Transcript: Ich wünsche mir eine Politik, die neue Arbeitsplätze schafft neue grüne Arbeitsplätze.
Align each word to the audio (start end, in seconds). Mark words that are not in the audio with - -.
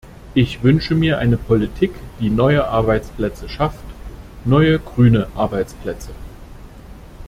Ich 0.33 0.63
wünsche 0.63 0.95
mir 0.95 1.19
eine 1.19 1.37
Politik, 1.37 1.91
die 2.19 2.31
neue 2.31 2.67
Arbeitsplätze 2.67 3.47
schafft 3.47 3.83
neue 4.45 4.79
grüne 4.79 5.27
Arbeitsplätze. 5.35 6.09